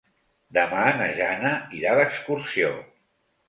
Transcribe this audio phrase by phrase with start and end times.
[0.57, 1.53] Demà na Jana
[1.83, 2.77] irà d'excursió.